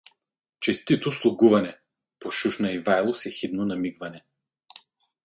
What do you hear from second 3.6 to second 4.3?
намигване.